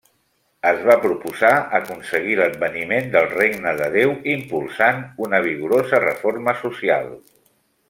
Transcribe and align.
Es 0.69 0.79
va 0.85 0.93
proposar 1.01 1.51
aconseguir 1.79 2.37
l'adveniment 2.39 3.13
del 3.17 3.29
Regne 3.35 3.75
de 3.83 3.91
Déu 3.97 4.15
impulsant 4.37 5.05
una 5.27 5.43
vigorosa 5.49 6.01
reforma 6.09 6.57
social. 6.65 7.09